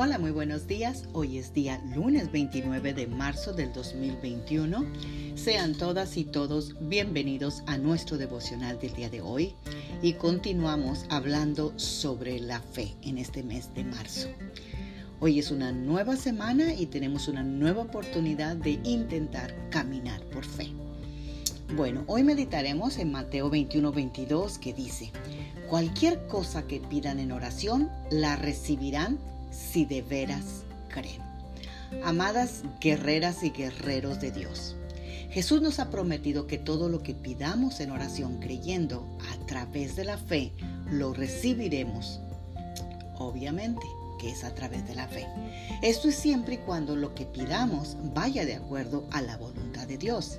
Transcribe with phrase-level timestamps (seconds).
[0.00, 1.08] Hola, muy buenos días.
[1.12, 4.86] Hoy es día lunes 29 de marzo del 2021.
[5.34, 9.56] Sean todas y todos bienvenidos a nuestro devocional del día de hoy
[10.00, 14.28] y continuamos hablando sobre la fe en este mes de marzo.
[15.18, 20.68] Hoy es una nueva semana y tenemos una nueva oportunidad de intentar caminar por fe.
[21.74, 25.10] Bueno, hoy meditaremos en Mateo 21-22 que dice,
[25.68, 29.18] cualquier cosa que pidan en oración, la recibirán
[29.50, 31.22] si de veras creen.
[32.04, 34.76] Amadas guerreras y guerreros de Dios,
[35.30, 40.04] Jesús nos ha prometido que todo lo que pidamos en oración creyendo a través de
[40.04, 40.52] la fe,
[40.90, 42.20] lo recibiremos.
[43.18, 43.86] Obviamente
[44.18, 45.26] que es a través de la fe.
[45.82, 49.96] Esto es siempre y cuando lo que pidamos vaya de acuerdo a la voluntad de
[49.96, 50.38] Dios.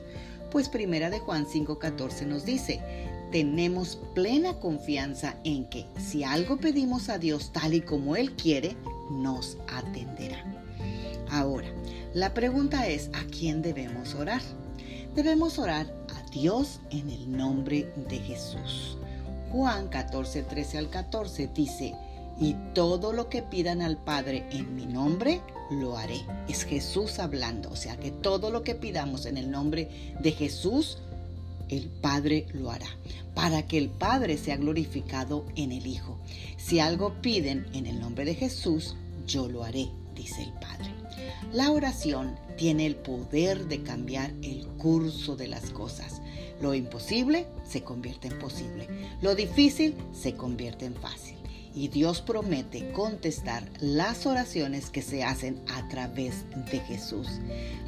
[0.52, 2.80] Pues primera de Juan 5:14 nos dice,
[3.32, 8.76] tenemos plena confianza en que si algo pedimos a Dios tal y como Él quiere,
[9.10, 10.44] nos atenderá.
[11.32, 11.68] Ahora,
[12.14, 14.42] la pregunta es, ¿a quién debemos orar?
[15.16, 18.98] Debemos orar a Dios en el nombre de Jesús.
[19.52, 21.96] Juan 14, 13 al 14 dice,
[22.40, 26.22] y todo lo que pidan al Padre en mi nombre, lo haré.
[26.48, 31.00] Es Jesús hablando, o sea que todo lo que pidamos en el nombre de Jesús,
[31.70, 32.90] el Padre lo hará,
[33.36, 36.20] para que el Padre sea glorificado en el Hijo.
[36.58, 38.96] Si algo piden en el nombre de Jesús,
[39.26, 40.94] yo lo haré, dice el Padre.
[41.54, 46.22] La oración tiene el poder de cambiar el curso de las cosas.
[46.62, 48.88] Lo imposible se convierte en posible.
[49.22, 51.36] Lo difícil se convierte en fácil.
[51.74, 57.28] Y Dios promete contestar las oraciones que se hacen a través de Jesús,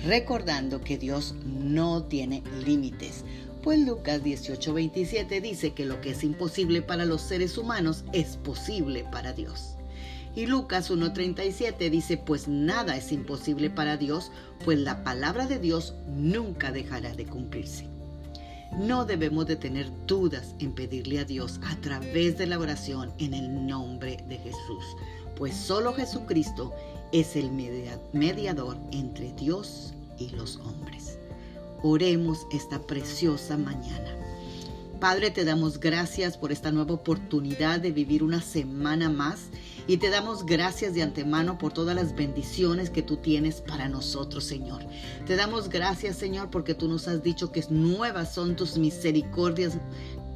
[0.06, 3.26] recordando que Dios no tiene límites.
[3.64, 9.06] Pues Lucas 18:27 dice que lo que es imposible para los seres humanos es posible
[9.12, 9.76] para Dios.
[10.36, 14.32] Y Lucas 1.37 dice, pues nada es imposible para Dios,
[14.64, 17.88] pues la palabra de Dios nunca dejará de cumplirse.
[18.80, 23.33] No debemos de tener dudas en pedirle a Dios a través de la oración en
[23.33, 24.86] el nombre de Jesús,
[25.36, 26.73] pues solo Jesucristo
[27.11, 31.17] es el mediador entre Dios y los hombres.
[31.83, 34.15] Oremos esta preciosa mañana.
[35.02, 39.49] Padre, te damos gracias por esta nueva oportunidad de vivir una semana más
[39.87, 44.43] y te damos gracias de antemano por todas las bendiciones que tú tienes para nosotros,
[44.43, 44.83] Señor.
[45.25, 49.73] Te damos gracias, Señor, porque tú nos has dicho que nuevas son tus misericordias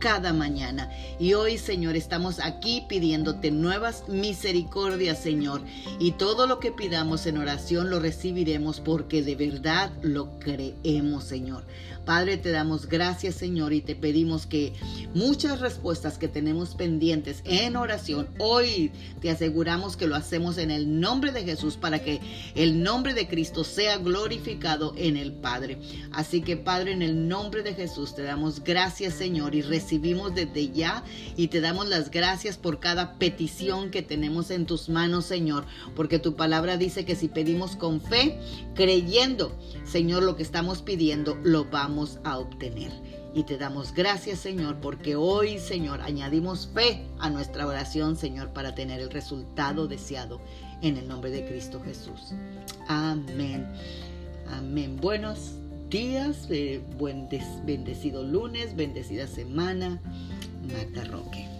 [0.06, 0.92] cada mañana.
[1.18, 5.64] Y hoy, Señor, estamos aquí pidiéndote nuevas misericordias, Señor.
[5.98, 11.66] Y todo lo que pidamos en oración lo recibiremos porque de verdad lo creemos, Señor.
[12.06, 14.74] Padre, te damos gracias, Señor, y te pedimos que
[15.16, 18.92] muchas respuestas que tenemos pendientes en oración, hoy
[19.22, 22.20] te aseguramos que lo hacemos en el nombre de Jesús para que
[22.54, 25.80] el nombre de Cristo sea glorificado en el Padre.
[26.12, 30.70] Así que, Padre, en el nombre de Jesús te damos gracias, Señor, y recibimos desde
[30.70, 31.04] ya
[31.36, 36.20] y te damos las gracias por cada petición que tenemos en tus manos, Señor, porque
[36.20, 38.40] tu palabra dice que si pedimos con fe,
[38.76, 42.92] creyendo, Señor, lo que estamos pidiendo, lo vamos a obtener.
[43.34, 48.76] Y te damos gracias, Señor, porque hoy, Señor, añadimos fe a nuestra oración, Señor, para
[48.76, 50.40] tener el resultado deseado
[50.82, 52.34] en el nombre de Cristo Jesús.
[52.88, 53.68] Amén.
[54.48, 54.98] Amén.
[55.02, 55.56] Buenos
[55.90, 57.28] días, eh, buen
[57.66, 60.02] bendecido lunes, bendecida semana.
[60.68, 61.55] Magda Roque.